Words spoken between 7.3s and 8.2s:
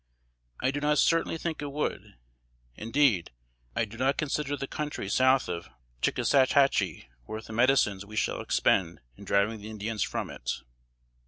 the medicines we